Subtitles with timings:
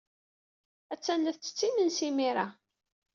[0.93, 2.47] Attan la tettett imensi imir-a.